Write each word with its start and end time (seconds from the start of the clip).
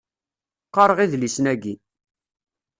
Qqaṛeɣ 0.67 0.99
idlisen-agi. 1.03 1.73